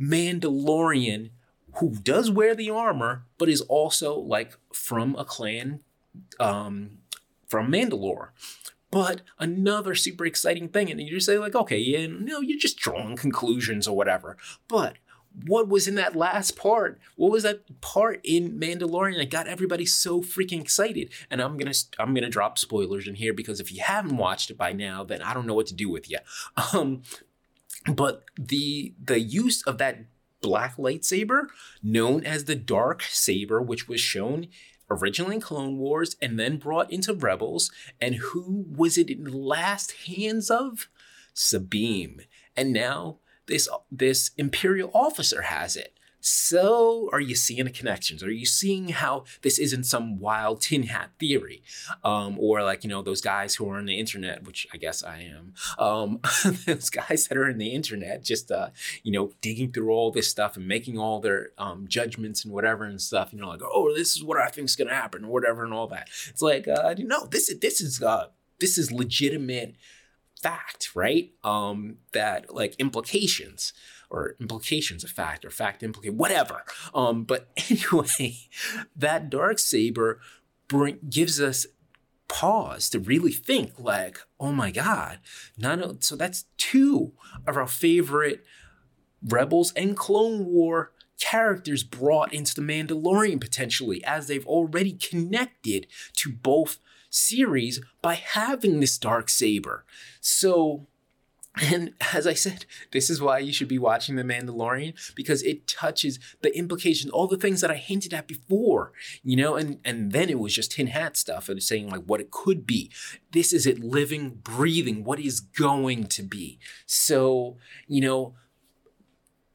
Mandalorian 0.00 1.30
who 1.74 1.90
does 1.90 2.30
wear 2.30 2.54
the 2.54 2.70
armor, 2.70 3.26
but 3.36 3.50
is 3.50 3.60
also 3.62 4.18
like 4.18 4.56
from 4.72 5.14
a 5.16 5.24
clan 5.24 5.80
um, 6.40 6.98
from 7.46 7.70
Mandalore. 7.70 8.28
But 8.92 9.22
another 9.38 9.94
super 9.94 10.26
exciting 10.26 10.68
thing, 10.68 10.90
and 10.90 11.00
you 11.00 11.10
just 11.10 11.26
say 11.26 11.38
like, 11.38 11.56
okay, 11.56 11.78
yeah, 11.78 12.06
no, 12.06 12.40
you're 12.40 12.58
just 12.58 12.78
drawing 12.78 13.16
conclusions 13.16 13.88
or 13.88 13.96
whatever. 13.96 14.36
But 14.68 14.98
what 15.46 15.66
was 15.66 15.88
in 15.88 15.94
that 15.94 16.14
last 16.14 16.56
part? 16.56 17.00
What 17.16 17.32
was 17.32 17.42
that 17.42 17.80
part 17.80 18.20
in 18.22 18.60
Mandalorian 18.60 19.16
that 19.16 19.30
got 19.30 19.46
everybody 19.46 19.86
so 19.86 20.20
freaking 20.20 20.60
excited? 20.60 21.10
And 21.30 21.40
I'm 21.40 21.56
gonna 21.56 21.72
I'm 21.98 22.12
gonna 22.12 22.28
drop 22.28 22.58
spoilers 22.58 23.08
in 23.08 23.14
here 23.14 23.32
because 23.32 23.60
if 23.60 23.72
you 23.72 23.80
haven't 23.80 24.18
watched 24.18 24.50
it 24.50 24.58
by 24.58 24.74
now, 24.74 25.04
then 25.04 25.22
I 25.22 25.32
don't 25.32 25.46
know 25.46 25.54
what 25.54 25.68
to 25.68 25.74
do 25.74 25.88
with 25.88 26.10
you. 26.10 26.18
Um, 26.74 27.02
but 27.90 28.24
the 28.38 28.94
the 29.02 29.18
use 29.18 29.62
of 29.62 29.78
that 29.78 30.04
black 30.42 30.76
lightsaber, 30.76 31.46
known 31.82 32.24
as 32.24 32.44
the 32.44 32.56
dark 32.56 33.02
saber, 33.02 33.62
which 33.62 33.88
was 33.88 34.00
shown 34.00 34.48
originally 34.94 35.36
in 35.36 35.40
Clone 35.40 35.78
Wars 35.78 36.16
and 36.20 36.38
then 36.38 36.56
brought 36.56 36.92
into 36.92 37.14
Rebels. 37.14 37.70
And 38.00 38.16
who 38.16 38.66
was 38.68 38.98
it 38.98 39.10
in 39.10 39.24
the 39.24 39.36
last 39.36 39.92
hands 40.06 40.50
of? 40.50 40.88
Sabine. 41.34 42.26
And 42.56 42.72
now 42.72 43.18
this 43.46 43.68
this 43.90 44.30
Imperial 44.36 44.90
officer 44.94 45.42
has 45.42 45.76
it. 45.76 45.98
So, 46.24 47.10
are 47.12 47.18
you 47.20 47.34
seeing 47.34 47.64
the 47.64 47.70
connections? 47.72 48.22
Are 48.22 48.30
you 48.30 48.46
seeing 48.46 48.90
how 48.90 49.24
this 49.42 49.58
isn't 49.58 49.82
some 49.82 50.20
wild 50.20 50.60
tin 50.60 50.84
hat 50.84 51.10
theory? 51.18 51.64
Um, 52.04 52.38
or 52.38 52.62
like, 52.62 52.84
you 52.84 52.90
know, 52.90 53.02
those 53.02 53.20
guys 53.20 53.56
who 53.56 53.68
are 53.68 53.76
on 53.76 53.86
the 53.86 53.98
internet, 53.98 54.44
which 54.44 54.64
I 54.72 54.76
guess 54.76 55.02
I 55.02 55.18
am, 55.22 55.54
um, 55.80 56.20
those 56.64 56.90
guys 56.90 57.26
that 57.26 57.36
are 57.36 57.48
in 57.48 57.58
the 57.58 57.70
internet 57.70 58.22
just, 58.22 58.52
uh, 58.52 58.68
you 59.02 59.10
know, 59.10 59.32
digging 59.40 59.72
through 59.72 59.90
all 59.90 60.12
this 60.12 60.28
stuff 60.28 60.56
and 60.56 60.68
making 60.68 60.96
all 60.96 61.18
their 61.18 61.50
um, 61.58 61.88
judgments 61.88 62.44
and 62.44 62.54
whatever 62.54 62.84
and 62.84 63.00
stuff, 63.00 63.32
you 63.32 63.40
know, 63.40 63.48
like, 63.48 63.62
oh, 63.64 63.92
this 63.92 64.16
is 64.16 64.22
what 64.22 64.38
I 64.38 64.46
think 64.46 64.66
is 64.66 64.76
going 64.76 64.88
to 64.88 64.94
happen 64.94 65.24
or 65.24 65.32
whatever 65.32 65.64
and 65.64 65.74
all 65.74 65.88
that. 65.88 66.08
It's 66.28 66.40
like, 66.40 66.68
uh, 66.68 66.94
no, 66.98 67.26
this 67.26 67.48
is, 67.48 67.58
this 67.58 67.80
is, 67.80 68.00
uh, 68.00 68.26
this 68.60 68.78
is 68.78 68.92
legitimate 68.92 69.74
fact, 70.40 70.94
right? 70.94 71.32
Um, 71.42 71.98
that 72.12 72.54
like 72.54 72.74
implications 72.78 73.72
or 74.12 74.36
implications 74.38 75.02
of 75.02 75.10
fact 75.10 75.44
or 75.44 75.50
fact 75.50 75.82
implicate 75.82 76.14
whatever. 76.14 76.62
Um, 76.94 77.24
but 77.24 77.48
anyway, 77.70 78.36
that 78.94 79.30
dark 79.30 79.58
saber 79.58 80.20
bring, 80.68 80.98
gives 81.08 81.40
us 81.40 81.66
pause 82.28 82.88
to 82.90 82.98
really 82.98 83.32
think 83.32 83.72
like, 83.78 84.20
oh 84.38 84.52
my 84.52 84.70
god, 84.70 85.18
not 85.58 86.04
so 86.04 86.14
that's 86.14 86.44
two 86.56 87.12
of 87.46 87.56
our 87.56 87.66
favorite 87.66 88.44
rebels 89.24 89.72
and 89.74 89.96
Clone 89.96 90.46
War 90.46 90.92
characters 91.20 91.84
brought 91.84 92.32
into 92.32 92.54
the 92.54 92.62
Mandalorian 92.62 93.40
potentially, 93.40 94.04
as 94.04 94.26
they've 94.26 94.46
already 94.46 94.92
connected 94.92 95.86
to 96.16 96.32
both 96.32 96.78
series 97.10 97.80
by 98.00 98.14
having 98.14 98.80
this 98.80 98.98
dark 98.98 99.28
saber. 99.28 99.84
So 100.20 100.88
and 101.60 101.92
as 102.14 102.26
I 102.26 102.32
said, 102.32 102.64
this 102.92 103.10
is 103.10 103.20
why 103.20 103.38
you 103.38 103.52
should 103.52 103.68
be 103.68 103.78
watching 103.78 104.16
The 104.16 104.22
Mandalorian 104.22 104.94
because 105.14 105.42
it 105.42 105.66
touches 105.66 106.18
the 106.40 106.56
implications, 106.56 107.12
all 107.12 107.26
the 107.26 107.36
things 107.36 107.60
that 107.60 107.70
I 107.70 107.74
hinted 107.74 108.14
at 108.14 108.26
before, 108.26 108.92
you 109.22 109.36
know, 109.36 109.56
and 109.56 109.78
and 109.84 110.12
then 110.12 110.30
it 110.30 110.38
was 110.38 110.54
just 110.54 110.72
tin 110.72 110.86
hat 110.86 111.16
stuff 111.16 111.48
and 111.48 111.62
saying 111.62 111.90
like 111.90 112.04
what 112.04 112.20
it 112.20 112.30
could 112.30 112.66
be. 112.66 112.90
This 113.32 113.52
is 113.52 113.66
it 113.66 113.80
living, 113.80 114.40
breathing, 114.42 115.04
what 115.04 115.20
is 115.20 115.40
going 115.40 116.04
to 116.04 116.22
be. 116.22 116.58
So, 116.86 117.58
you 117.86 118.00
know, 118.00 118.34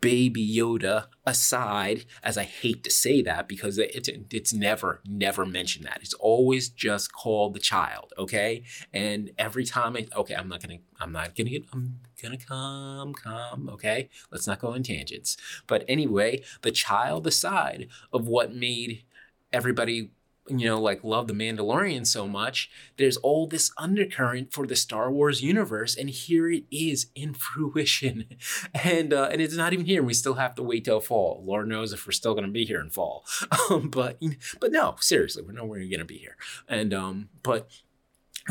baby 0.01 0.47
Yoda 0.47 1.07
aside, 1.25 2.05
as 2.23 2.37
I 2.37 2.43
hate 2.43 2.83
to 2.83 2.91
say 2.91 3.21
that 3.23 3.47
because 3.47 3.77
it, 3.77 4.07
it, 4.07 4.25
it's 4.31 4.53
never, 4.53 5.01
never 5.07 5.45
mentioned 5.45 5.85
that. 5.85 5.99
It's 6.01 6.13
always 6.15 6.69
just 6.69 7.11
called 7.11 7.53
the 7.53 7.59
child, 7.59 8.13
okay? 8.17 8.63
And 8.93 9.31
every 9.37 9.65
time 9.65 9.95
I, 9.97 10.07
okay, 10.15 10.35
I'm 10.35 10.47
not 10.47 10.61
gonna, 10.61 10.79
I'm 10.99 11.11
not 11.11 11.35
gonna 11.35 11.49
get, 11.49 11.65
I'm 11.73 11.99
gonna 12.21 12.37
come, 12.37 13.13
come, 13.13 13.69
okay? 13.73 14.09
Let's 14.31 14.47
not 14.47 14.59
go 14.59 14.69
on 14.69 14.83
tangents. 14.83 15.37
But 15.65 15.83
anyway, 15.87 16.43
the 16.61 16.71
child 16.71 17.27
aside 17.27 17.87
of 18.13 18.27
what 18.27 18.53
made 18.53 19.03
everybody 19.51 20.11
you 20.49 20.65
know, 20.65 20.79
like 20.79 21.03
love 21.03 21.27
the 21.27 21.33
Mandalorian 21.33 22.05
so 22.05 22.27
much, 22.27 22.69
there's 22.97 23.17
all 23.17 23.47
this 23.47 23.71
undercurrent 23.77 24.53
for 24.53 24.65
the 24.65 24.75
Star 24.75 25.11
Wars 25.11 25.41
universe, 25.41 25.95
and 25.95 26.09
here 26.09 26.49
it 26.49 26.63
is 26.71 27.07
in 27.15 27.33
fruition, 27.33 28.25
and 28.73 29.13
uh, 29.13 29.29
and 29.31 29.41
it's 29.41 29.55
not 29.55 29.73
even 29.73 29.85
here. 29.85 30.03
We 30.03 30.13
still 30.13 30.35
have 30.35 30.55
to 30.55 30.63
wait 30.63 30.85
till 30.85 30.99
fall. 30.99 31.43
Lord 31.45 31.67
knows 31.67 31.93
if 31.93 32.05
we're 32.05 32.11
still 32.11 32.33
going 32.33 32.45
to 32.45 32.51
be 32.51 32.65
here 32.65 32.79
in 32.79 32.89
fall, 32.89 33.25
um, 33.69 33.89
but 33.89 34.21
but 34.59 34.71
no, 34.71 34.95
seriously, 34.99 35.43
we're 35.43 35.53
nowhere 35.53 35.79
going 35.79 35.99
to 35.99 36.05
be 36.05 36.17
here. 36.17 36.37
And 36.67 36.93
um, 36.93 37.29
but 37.43 37.69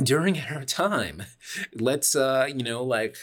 during 0.02 0.40
our 0.40 0.64
time, 0.64 1.22
let's 1.74 2.14
uh, 2.14 2.46
you 2.48 2.62
know, 2.62 2.82
like 2.82 3.16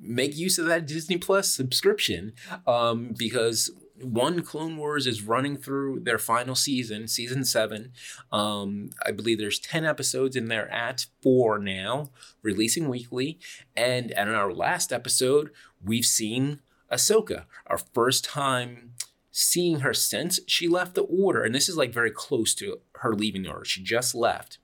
make 0.00 0.36
use 0.36 0.58
of 0.58 0.66
that 0.66 0.86
Disney 0.86 1.18
Plus 1.18 1.50
subscription, 1.50 2.32
um, 2.66 3.14
because 3.16 3.70
one 4.02 4.42
Clone 4.42 4.76
Wars 4.76 5.06
is 5.06 5.22
running 5.22 5.56
through 5.56 6.00
their 6.00 6.18
final 6.18 6.54
season, 6.54 7.08
season 7.08 7.44
seven. 7.44 7.92
Um, 8.30 8.90
I 9.04 9.10
believe 9.10 9.38
there's 9.38 9.58
10 9.58 9.84
episodes 9.84 10.36
and 10.36 10.50
they're 10.50 10.70
at 10.70 11.06
four 11.22 11.58
now, 11.58 12.10
releasing 12.42 12.88
weekly. 12.88 13.38
And, 13.76 14.10
in 14.10 14.28
our 14.28 14.52
last 14.52 14.92
episode, 14.92 15.50
we've 15.84 16.04
seen 16.04 16.60
Ahsoka, 16.92 17.44
our 17.66 17.78
first 17.78 18.24
time 18.24 18.94
seeing 19.30 19.80
her 19.80 19.94
since 19.94 20.40
she 20.46 20.68
left 20.68 20.94
the 20.94 21.02
order. 21.02 21.42
And 21.42 21.54
this 21.54 21.68
is 21.68 21.76
like 21.76 21.92
very 21.92 22.10
close 22.10 22.54
to 22.56 22.80
her 22.96 23.14
leaving 23.14 23.42
the 23.42 23.50
order. 23.50 23.64
She 23.64 23.82
just 23.82 24.14
left. 24.14 24.58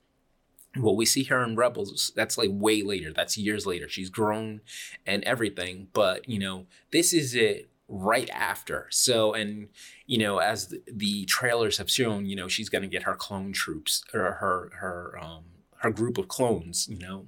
Well, 0.77 0.95
we 0.95 1.05
see 1.05 1.23
her 1.25 1.41
in 1.43 1.55
Rebels. 1.55 2.11
That's 2.15 2.37
like 2.37 2.49
way 2.51 2.81
later. 2.81 3.13
That's 3.13 3.37
years 3.37 3.65
later. 3.65 3.87
She's 3.87 4.09
grown 4.09 4.61
and 5.05 5.23
everything. 5.23 5.87
But, 5.93 6.27
you 6.27 6.39
know, 6.39 6.65
this 6.91 7.13
is 7.13 7.33
it 7.33 7.69
right 7.87 8.29
after. 8.31 8.87
So, 8.89 9.33
and 9.33 9.69
you 10.05 10.17
know, 10.17 10.39
as 10.39 10.67
the, 10.67 10.81
the 10.91 11.25
trailers 11.25 11.77
have 11.77 11.89
shown, 11.89 12.25
you 12.25 12.35
know, 12.35 12.47
she's 12.47 12.69
going 12.69 12.83
to 12.83 12.87
get 12.87 13.03
her 13.03 13.15
clone 13.15 13.53
troops 13.53 14.03
or 14.13 14.33
her 14.33 14.71
her 14.79 15.19
um 15.21 15.43
her 15.77 15.91
group 15.91 16.17
of 16.17 16.27
clones. 16.27 16.87
You 16.89 16.99
know, 16.99 17.27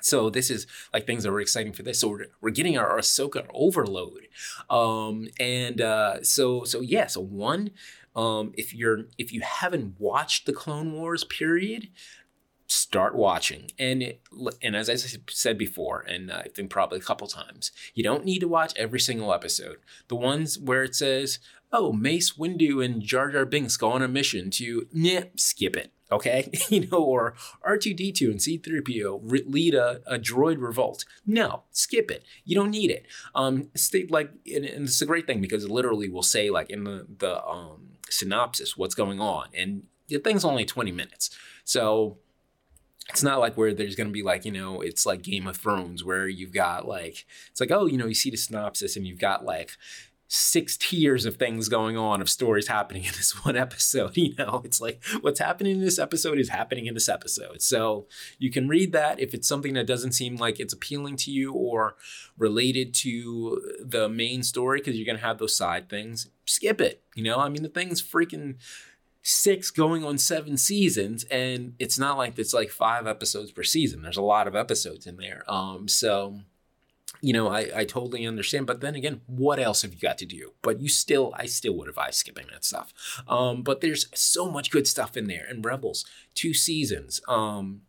so 0.00 0.30
this 0.30 0.50
is 0.50 0.66
like 0.92 1.06
things 1.06 1.24
that 1.24 1.32
were 1.32 1.40
exciting 1.40 1.72
for 1.72 1.82
this. 1.82 2.00
So 2.00 2.08
we're, 2.08 2.26
we're 2.40 2.50
getting 2.50 2.78
our 2.78 2.98
Ahsoka 2.98 3.46
overload, 3.52 4.28
um, 4.68 5.28
and 5.38 5.80
uh, 5.80 6.22
so 6.22 6.64
so 6.64 6.80
yeah. 6.80 7.06
So 7.06 7.20
one, 7.20 7.70
um, 8.16 8.52
if 8.56 8.74
you're 8.74 9.04
if 9.18 9.32
you 9.32 9.40
haven't 9.42 9.94
watched 9.98 10.46
the 10.46 10.52
Clone 10.52 10.92
Wars 10.92 11.24
period, 11.24 11.88
start 12.70 13.14
watching. 13.14 13.70
And 13.78 14.02
it, 14.02 14.22
and 14.62 14.76
as 14.76 14.88
I 14.88 14.94
said 14.94 15.58
before, 15.58 16.00
and 16.02 16.30
I 16.30 16.46
think 16.54 16.70
probably 16.70 16.98
a 16.98 17.02
couple 17.02 17.26
times, 17.26 17.72
you 17.94 18.04
don't 18.04 18.24
need 18.24 18.40
to 18.40 18.48
watch 18.48 18.72
every 18.76 19.00
single 19.00 19.32
episode. 19.32 19.78
The 20.08 20.16
ones 20.16 20.58
where 20.58 20.84
it 20.84 20.94
says, 20.94 21.38
"Oh, 21.72 21.92
Mace 21.92 22.32
Windu 22.32 22.84
and 22.84 23.02
Jar 23.02 23.30
Jar 23.30 23.44
Binks 23.44 23.76
go 23.76 23.90
on 23.90 24.02
a 24.02 24.08
mission 24.08 24.50
to," 24.52 24.86
yeah, 24.92 25.24
skip 25.36 25.76
it. 25.76 25.92
Okay, 26.12 26.50
you 26.68 26.86
know, 26.88 26.98
or 26.98 27.34
R2D2 27.66 28.22
and 28.30 28.40
C3PO 28.40 29.20
re- 29.22 29.44
lead 29.46 29.74
a, 29.74 30.00
a 30.06 30.18
droid 30.18 30.60
revolt. 30.60 31.04
No, 31.26 31.62
skip 31.70 32.10
it. 32.10 32.24
You 32.44 32.56
don't 32.56 32.70
need 32.70 32.90
it. 32.90 33.06
Um, 33.34 33.70
stay 33.74 34.06
like, 34.08 34.30
and, 34.46 34.64
and 34.64 34.84
it's 34.86 35.02
a 35.02 35.06
great 35.06 35.26
thing 35.26 35.40
because 35.40 35.64
it 35.64 35.70
literally 35.70 36.08
will 36.08 36.22
say 36.22 36.50
like 36.50 36.70
in 36.70 36.84
the 36.84 37.06
the 37.18 37.44
um 37.44 37.90
synopsis 38.08 38.76
what's 38.76 38.94
going 38.94 39.20
on, 39.20 39.48
and 39.56 39.84
the 40.08 40.18
thing's 40.18 40.44
only 40.44 40.64
twenty 40.64 40.92
minutes. 40.92 41.30
So 41.64 42.18
it's 43.10 43.22
not 43.22 43.40
like 43.40 43.56
where 43.56 43.74
there's 43.74 43.96
going 43.96 44.08
to 44.08 44.12
be 44.12 44.22
like 44.22 44.44
you 44.44 44.52
know 44.52 44.80
it's 44.80 45.04
like 45.04 45.22
game 45.22 45.46
of 45.46 45.56
thrones 45.56 46.02
where 46.04 46.28
you've 46.28 46.52
got 46.52 46.86
like 46.86 47.26
it's 47.50 47.60
like 47.60 47.70
oh 47.70 47.86
you 47.86 47.98
know 47.98 48.06
you 48.06 48.14
see 48.14 48.30
the 48.30 48.36
synopsis 48.36 48.96
and 48.96 49.06
you've 49.06 49.18
got 49.18 49.44
like 49.44 49.72
six 50.32 50.76
tiers 50.76 51.26
of 51.26 51.34
things 51.34 51.68
going 51.68 51.96
on 51.96 52.20
of 52.20 52.30
stories 52.30 52.68
happening 52.68 53.02
in 53.02 53.10
this 53.16 53.32
one 53.44 53.56
episode 53.56 54.16
you 54.16 54.32
know? 54.38 54.62
It's 54.64 54.80
like 54.80 55.02
what's 55.22 55.40
happening 55.40 55.76
in 55.76 55.84
this 55.84 55.98
episode 55.98 56.38
is 56.38 56.48
happening 56.48 56.86
in 56.86 56.94
this 56.94 57.08
episode. 57.08 57.60
So 57.62 58.06
you 58.38 58.50
can 58.50 58.68
read 58.68 58.92
that 58.92 59.18
if 59.18 59.34
it's 59.34 59.48
something 59.48 59.74
that 59.74 59.88
doesn't 59.88 60.12
seem 60.12 60.36
like 60.36 60.60
it's 60.60 60.72
appealing 60.72 61.16
to 61.16 61.32
you 61.32 61.52
or 61.52 61.96
related 62.38 62.94
to 62.94 63.60
the 63.84 64.08
main 64.08 64.44
story 64.44 64.78
because 64.78 64.96
you're 64.96 65.06
going 65.06 65.18
to 65.18 65.24
have 65.24 65.38
those 65.38 65.56
side 65.56 65.88
things 65.88 66.28
skip 66.46 66.80
it 66.80 67.02
you 67.16 67.24
know? 67.24 67.38
I 67.38 67.48
mean 67.48 67.64
the 67.64 67.68
thing's 67.68 68.00
freaking 68.00 68.54
six 69.22 69.70
going 69.70 70.04
on 70.04 70.16
seven 70.16 70.56
seasons 70.56 71.24
and 71.24 71.74
it's 71.78 71.98
not 71.98 72.16
like 72.16 72.38
it's 72.38 72.54
like 72.54 72.70
five 72.70 73.06
episodes 73.06 73.52
per 73.52 73.62
season 73.62 74.02
there's 74.02 74.16
a 74.16 74.22
lot 74.22 74.48
of 74.48 74.56
episodes 74.56 75.06
in 75.06 75.16
there 75.16 75.44
um 75.46 75.86
so 75.86 76.40
you 77.22 77.32
know, 77.32 77.48
I, 77.48 77.70
I 77.74 77.84
totally 77.84 78.26
understand. 78.26 78.66
But 78.66 78.80
then 78.80 78.94
again, 78.94 79.20
what 79.26 79.58
else 79.58 79.82
have 79.82 79.92
you 79.92 80.00
got 80.00 80.18
to 80.18 80.26
do? 80.26 80.52
But 80.62 80.80
you 80.80 80.88
still, 80.88 81.34
I 81.36 81.46
still 81.46 81.74
would 81.74 81.88
advise 81.88 82.16
skipping 82.16 82.46
that 82.50 82.64
stuff. 82.64 82.92
Um, 83.28 83.62
but 83.62 83.80
there's 83.80 84.06
so 84.14 84.50
much 84.50 84.70
good 84.70 84.86
stuff 84.86 85.16
in 85.16 85.26
there. 85.26 85.46
And 85.48 85.64
Rebels, 85.64 86.04
two 86.34 86.54
seasons, 86.54 87.20
um, 87.28 87.82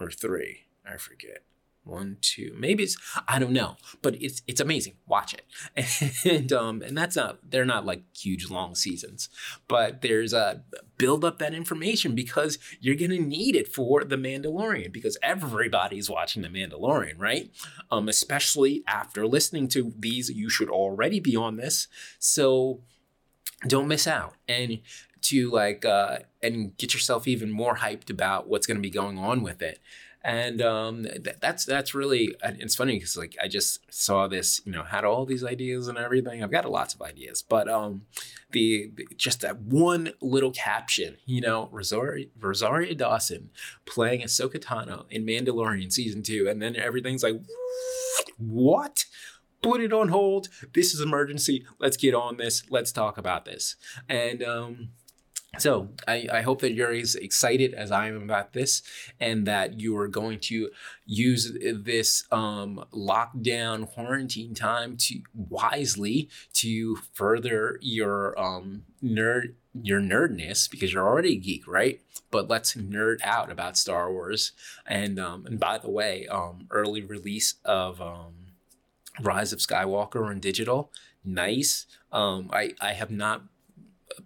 or 0.00 0.10
three, 0.10 0.66
I 0.86 0.96
forget 0.96 1.42
one, 1.88 2.18
two, 2.20 2.54
maybe 2.58 2.82
it's 2.82 2.96
I 3.26 3.38
don't 3.38 3.52
know, 3.52 3.76
but 4.02 4.20
it's 4.22 4.42
it's 4.46 4.60
amazing. 4.60 4.94
Watch 5.06 5.34
it, 5.34 6.14
and 6.24 6.52
um, 6.52 6.82
and 6.82 6.96
that's 6.96 7.16
not 7.16 7.38
they're 7.50 7.64
not 7.64 7.86
like 7.86 8.02
huge 8.16 8.50
long 8.50 8.74
seasons, 8.74 9.28
but 9.66 10.02
there's 10.02 10.32
a 10.32 10.62
build 10.96 11.24
up 11.24 11.38
that 11.38 11.54
information 11.54 12.14
because 12.14 12.58
you're 12.80 12.94
gonna 12.94 13.18
need 13.18 13.56
it 13.56 13.68
for 13.68 14.04
the 14.04 14.16
Mandalorian 14.16 14.92
because 14.92 15.16
everybody's 15.22 16.10
watching 16.10 16.42
the 16.42 16.48
Mandalorian, 16.48 17.18
right? 17.18 17.50
Um, 17.90 18.08
especially 18.08 18.84
after 18.86 19.26
listening 19.26 19.68
to 19.68 19.92
these, 19.98 20.28
you 20.30 20.50
should 20.50 20.70
already 20.70 21.20
be 21.20 21.36
on 21.36 21.56
this, 21.56 21.88
so 22.18 22.80
don't 23.66 23.88
miss 23.88 24.06
out 24.06 24.34
and 24.46 24.78
to 25.20 25.50
like 25.50 25.84
uh, 25.84 26.18
and 26.42 26.76
get 26.76 26.94
yourself 26.94 27.26
even 27.26 27.50
more 27.50 27.76
hyped 27.76 28.10
about 28.10 28.48
what's 28.48 28.66
going 28.66 28.76
to 28.76 28.82
be 28.82 28.90
going 28.90 29.18
on 29.18 29.42
with 29.42 29.62
it 29.62 29.80
and 30.28 30.60
um, 30.60 31.04
th- 31.04 31.38
that's 31.40 31.64
that's 31.64 31.94
really 31.94 32.36
it's 32.42 32.76
funny 32.76 32.96
because 32.96 33.16
like 33.16 33.34
I 33.42 33.48
just 33.48 33.80
saw 33.90 34.28
this, 34.28 34.60
you 34.66 34.72
know, 34.72 34.82
had 34.82 35.02
all 35.06 35.24
these 35.24 35.42
ideas 35.42 35.88
and 35.88 35.96
everything. 35.96 36.44
I've 36.44 36.50
got 36.50 36.70
lots 36.70 36.92
of 36.92 37.00
ideas, 37.00 37.40
but 37.40 37.66
um, 37.66 38.02
the, 38.50 38.92
the 38.94 39.06
just 39.16 39.40
that 39.40 39.58
one 39.58 40.12
little 40.20 40.50
caption, 40.50 41.16
you 41.24 41.40
know, 41.40 41.70
Rosario, 41.72 42.26
Rosario 42.38 42.92
Dawson 42.92 43.48
playing 43.86 44.20
Ahsoka 44.20 44.58
Tano 44.58 45.06
in 45.08 45.24
Mandalorian 45.24 45.90
season 45.90 46.22
two, 46.22 46.46
and 46.46 46.60
then 46.60 46.76
everything's 46.76 47.22
like, 47.22 47.40
what? 48.36 49.06
Put 49.62 49.80
it 49.80 49.94
on 49.94 50.10
hold. 50.10 50.48
This 50.74 50.92
is 50.92 51.00
emergency. 51.00 51.64
Let's 51.78 51.96
get 51.96 52.14
on 52.14 52.36
this. 52.36 52.64
Let's 52.68 52.92
talk 52.92 53.16
about 53.16 53.46
this. 53.46 53.76
And 54.10 54.42
um, 54.42 54.90
so 55.56 55.88
I, 56.06 56.28
I, 56.30 56.42
hope 56.42 56.60
that 56.60 56.74
you're 56.74 56.92
as 56.92 57.14
excited 57.14 57.72
as 57.72 57.90
I 57.90 58.08
am 58.08 58.22
about 58.22 58.52
this, 58.52 58.82
and 59.18 59.46
that 59.46 59.80
you 59.80 59.96
are 59.96 60.06
going 60.06 60.40
to 60.40 60.68
use 61.06 61.56
this 61.60 62.24
um, 62.30 62.84
lockdown 62.92 63.88
quarantine 63.88 64.54
time 64.54 64.96
to 64.98 65.20
wisely 65.34 66.28
to 66.54 66.96
further 67.14 67.78
your 67.80 68.38
um, 68.38 68.82
nerd 69.02 69.54
your 69.82 70.00
nerdness 70.00 70.70
because 70.70 70.92
you're 70.92 71.06
already 71.06 71.34
a 71.34 71.38
geek, 71.38 71.66
right? 71.66 72.00
But 72.30 72.48
let's 72.48 72.74
nerd 72.74 73.18
out 73.22 73.50
about 73.50 73.78
Star 73.78 74.12
Wars. 74.12 74.52
And 74.86 75.18
um, 75.18 75.46
and 75.46 75.58
by 75.58 75.78
the 75.78 75.90
way, 75.90 76.26
um, 76.28 76.66
early 76.70 77.02
release 77.02 77.54
of 77.64 78.02
um, 78.02 78.34
Rise 79.20 79.52
of 79.52 79.60
Skywalker 79.60 80.26
on 80.26 80.40
digital, 80.40 80.92
nice. 81.24 81.86
Um, 82.12 82.50
I 82.52 82.74
I 82.80 82.92
have 82.92 83.10
not 83.10 83.44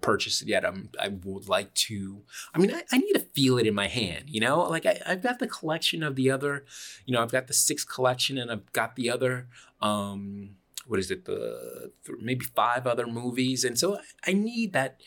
purchased 0.00 0.42
it 0.42 0.48
yet. 0.48 0.64
I'm, 0.64 0.90
I 1.00 1.08
would 1.08 1.48
like 1.48 1.72
to. 1.74 2.22
I 2.54 2.58
mean, 2.58 2.72
I, 2.72 2.82
I 2.90 2.98
need 2.98 3.12
to 3.12 3.20
feel 3.20 3.58
it 3.58 3.66
in 3.66 3.74
my 3.74 3.88
hand. 3.88 4.24
You 4.28 4.40
know, 4.40 4.60
like 4.60 4.86
I, 4.86 5.00
I've 5.06 5.22
got 5.22 5.38
the 5.38 5.46
collection 5.46 6.02
of 6.02 6.16
the 6.16 6.30
other. 6.30 6.64
You 7.06 7.14
know, 7.14 7.22
I've 7.22 7.32
got 7.32 7.46
the 7.46 7.54
six 7.54 7.84
collection, 7.84 8.38
and 8.38 8.50
I've 8.50 8.72
got 8.72 8.96
the 8.96 9.10
other. 9.10 9.48
Um, 9.80 10.56
what 10.86 10.98
is 10.98 11.10
it? 11.10 11.24
The 11.24 11.92
maybe 12.20 12.44
five 12.44 12.86
other 12.86 13.06
movies, 13.06 13.64
and 13.64 13.78
so 13.78 13.98
I 14.26 14.32
need 14.32 14.72
that 14.72 15.00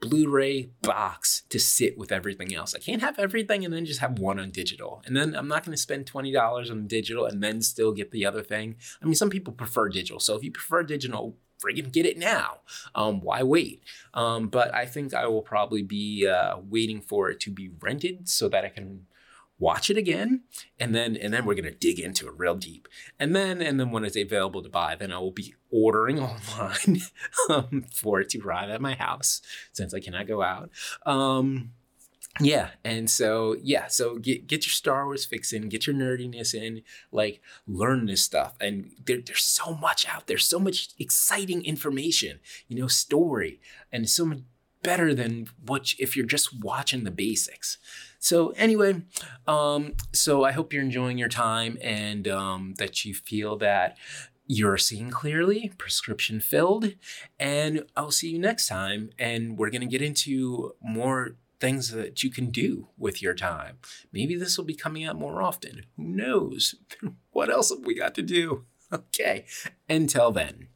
Blu-ray 0.00 0.70
box 0.82 1.42
to 1.48 1.58
sit 1.58 1.98
with 1.98 2.12
everything 2.12 2.54
else. 2.54 2.74
I 2.74 2.78
can't 2.78 3.02
have 3.02 3.18
everything 3.18 3.64
and 3.64 3.74
then 3.74 3.84
just 3.84 3.98
have 3.98 4.18
one 4.18 4.38
on 4.38 4.50
digital. 4.50 5.02
And 5.04 5.16
then 5.16 5.34
I'm 5.34 5.48
not 5.48 5.64
going 5.64 5.74
to 5.74 5.80
spend 5.80 6.06
$20 6.06 6.70
on 6.70 6.86
digital 6.86 7.26
and 7.26 7.42
then 7.42 7.60
still 7.62 7.92
get 7.92 8.12
the 8.12 8.24
other 8.24 8.42
thing. 8.42 8.76
I 9.02 9.06
mean, 9.06 9.16
some 9.16 9.30
people 9.30 9.52
prefer 9.52 9.88
digital. 9.88 10.20
So 10.20 10.36
if 10.36 10.44
you 10.44 10.52
prefer 10.52 10.84
digital, 10.84 11.36
friggin' 11.62 11.92
get 11.92 12.06
it 12.06 12.18
now. 12.18 12.58
Um, 12.94 13.20
why 13.20 13.42
wait? 13.42 13.82
Um, 14.14 14.48
but 14.48 14.74
I 14.74 14.86
think 14.86 15.14
I 15.14 15.26
will 15.26 15.42
probably 15.42 15.82
be 15.82 16.26
uh, 16.26 16.56
waiting 16.62 17.00
for 17.00 17.30
it 17.30 17.40
to 17.40 17.50
be 17.50 17.70
rented 17.80 18.28
so 18.28 18.48
that 18.48 18.64
I 18.64 18.68
can 18.68 19.06
watch 19.58 19.90
it 19.90 19.96
again 19.96 20.42
and 20.78 20.94
then 20.94 21.16
and 21.16 21.34
then 21.34 21.44
we're 21.44 21.54
going 21.54 21.64
to 21.64 21.72
dig 21.72 21.98
into 21.98 22.28
it 22.28 22.34
real 22.36 22.54
deep 22.54 22.86
and 23.18 23.34
then 23.34 23.60
and 23.60 23.78
then 23.80 23.90
when 23.90 24.04
it's 24.04 24.16
available 24.16 24.62
to 24.62 24.68
buy 24.68 24.94
then 24.94 25.12
i 25.12 25.18
will 25.18 25.32
be 25.32 25.52
ordering 25.70 26.20
online 26.20 27.00
um, 27.50 27.84
for 27.92 28.20
it 28.20 28.28
to 28.28 28.40
arrive 28.40 28.70
at 28.70 28.80
my 28.80 28.94
house 28.94 29.42
since 29.72 29.92
i 29.92 29.98
cannot 29.98 30.28
go 30.28 30.42
out 30.42 30.70
um, 31.06 31.72
yeah 32.40 32.70
and 32.84 33.10
so 33.10 33.56
yeah 33.62 33.86
so 33.86 34.16
get 34.18 34.46
get 34.46 34.64
your 34.64 34.72
star 34.72 35.04
wars 35.06 35.24
fix 35.24 35.52
in 35.52 35.68
get 35.68 35.86
your 35.86 35.96
nerdiness 35.96 36.54
in 36.54 36.82
like 37.10 37.40
learn 37.66 38.06
this 38.06 38.22
stuff 38.22 38.54
and 38.60 38.92
there, 39.04 39.18
there's 39.24 39.42
so 39.42 39.74
much 39.74 40.06
out 40.08 40.26
there 40.26 40.38
so 40.38 40.58
much 40.58 40.90
exciting 40.98 41.64
information 41.64 42.38
you 42.68 42.78
know 42.78 42.86
story 42.86 43.60
and 43.90 44.08
so 44.08 44.24
much 44.24 44.38
better 44.82 45.12
than 45.12 45.48
what 45.66 45.94
if 45.98 46.16
you're 46.16 46.24
just 46.24 46.62
watching 46.62 47.02
the 47.02 47.10
basics 47.10 47.78
so 48.20 48.50
anyway 48.50 49.02
um 49.48 49.94
so 50.12 50.44
i 50.44 50.52
hope 50.52 50.72
you're 50.72 50.82
enjoying 50.82 51.18
your 51.18 51.28
time 51.28 51.76
and 51.82 52.28
um 52.28 52.74
that 52.78 53.04
you 53.04 53.12
feel 53.12 53.56
that 53.56 53.96
you're 54.50 54.78
seeing 54.78 55.10
clearly, 55.10 55.72
prescription 55.76 56.40
filled, 56.40 56.94
and 57.38 57.84
I'll 57.94 58.10
see 58.10 58.30
you 58.30 58.38
next 58.38 58.66
time. 58.66 59.10
And 59.18 59.58
we're 59.58 59.68
going 59.68 59.82
to 59.82 59.86
get 59.86 60.00
into 60.00 60.74
more 60.80 61.36
things 61.60 61.90
that 61.90 62.22
you 62.22 62.30
can 62.30 62.50
do 62.50 62.88
with 62.96 63.20
your 63.22 63.34
time. 63.34 63.78
Maybe 64.12 64.36
this 64.36 64.56
will 64.56 64.64
be 64.64 64.74
coming 64.74 65.04
out 65.04 65.16
more 65.16 65.42
often. 65.42 65.86
Who 65.96 66.04
knows? 66.04 66.74
what 67.30 67.50
else 67.50 67.70
have 67.70 67.84
we 67.84 67.94
got 67.94 68.14
to 68.16 68.22
do? 68.22 68.64
Okay. 68.90 69.44
Until 69.86 70.30
then. 70.30 70.68